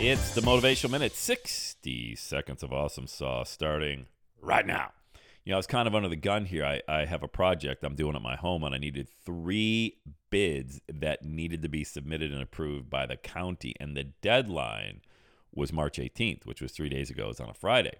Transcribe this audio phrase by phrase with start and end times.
[0.00, 4.06] It's the Motivational Minute, 60 seconds of awesome sauce starting
[4.42, 4.90] right now.
[5.44, 6.64] You know, I was kind of under the gun here.
[6.64, 9.98] I, I have a project I'm doing at my home, and I needed three
[10.30, 13.74] bids that needed to be submitted and approved by the county.
[13.78, 15.02] And the deadline
[15.54, 17.26] was March 18th, which was three days ago.
[17.26, 17.94] It was on a Friday.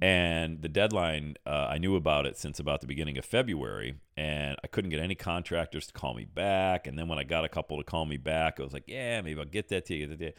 [0.00, 4.56] And the deadline, uh, I knew about it since about the beginning of February, and
[4.64, 6.86] I couldn't get any contractors to call me back.
[6.86, 9.20] And then when I got a couple to call me back, I was like, yeah,
[9.20, 10.32] maybe I'll get that to you.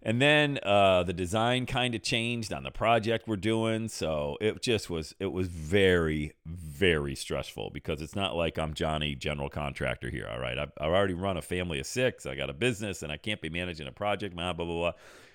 [0.00, 4.62] And then uh, the design kind of changed on the project we're doing, so it
[4.62, 10.08] just was it was very very stressful because it's not like I'm Johnny general contractor
[10.08, 10.28] here.
[10.30, 12.26] All right, I've, I've already run a family of six.
[12.26, 14.36] I got a business, and I can't be managing a project.
[14.36, 14.74] Blah blah blah.
[14.74, 14.92] blah.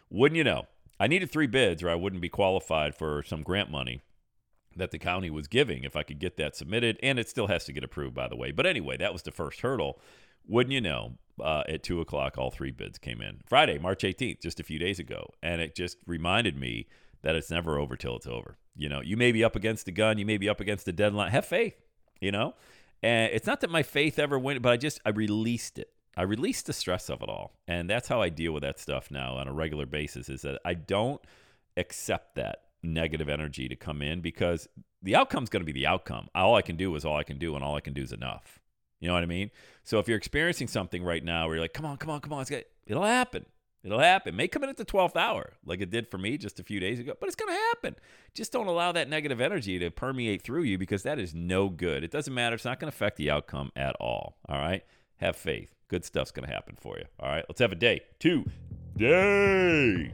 [0.10, 0.68] Wouldn't you know?
[1.00, 4.02] I needed three bids, or I wouldn't be qualified for some grant money
[4.76, 7.66] that the county was giving if I could get that submitted, and it still has
[7.66, 8.52] to get approved, by the way.
[8.52, 10.00] But anyway, that was the first hurdle.
[10.48, 11.14] Wouldn't you know?
[11.42, 13.40] Uh, at two o'clock, all three bids came in.
[13.44, 16.86] Friday, March 18th, just a few days ago, and it just reminded me
[17.24, 18.58] that it's never over till it's over.
[18.76, 20.94] You know, you may be up against the gun, you may be up against the
[20.94, 21.32] deadline.
[21.32, 21.82] Have faith,
[22.22, 22.54] you know.
[23.02, 25.90] And it's not that my faith ever went, but I just I released it.
[26.16, 29.10] I released the stress of it all, and that's how I deal with that stuff
[29.10, 30.30] now on a regular basis.
[30.30, 31.20] Is that I don't
[31.76, 34.68] accept that negative energy to come in because
[35.02, 36.28] the outcome's going to be the outcome.
[36.36, 38.12] All I can do is all I can do, and all I can do is
[38.12, 38.60] enough.
[39.04, 39.52] You know what I mean?
[39.84, 42.32] So if you're experiencing something right now where you're like, come on, come on, come
[42.32, 42.46] on,
[42.88, 43.46] it'll happen.
[43.84, 44.34] It'll happen.
[44.34, 46.64] It may come in at the 12th hour, like it did for me just a
[46.64, 47.98] few days ago, but it's going to happen.
[48.34, 52.06] Just don't allow that negative energy to permeate through you because that is no good.
[52.06, 52.56] It doesn't matter.
[52.56, 54.38] It's not going to affect the outcome at all.
[54.48, 54.86] All right?
[55.18, 55.76] Have faith.
[55.90, 57.04] Good stuff's going to happen for you.
[57.20, 57.44] All right?
[57.50, 58.04] Let's have a day.
[58.20, 58.46] Two.
[58.96, 60.14] Day.